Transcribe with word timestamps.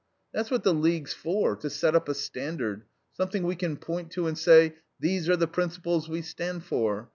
"That's 0.33 0.49
what 0.49 0.63
the 0.63 0.73
League's 0.73 1.13
for, 1.13 1.55
to 1.57 1.69
set 1.69 1.95
up 1.95 2.09
a 2.09 2.15
standard, 2.15 2.85
something 3.13 3.43
we 3.43 3.55
can 3.55 3.77
point 3.77 4.09
to 4.13 4.25
and 4.25 4.35
say: 4.35 4.73
These 4.99 5.29
are 5.29 5.37
the 5.37 5.45
principles 5.45 6.09
we 6.09 6.23
stand 6.23 6.63
for. 6.63 7.09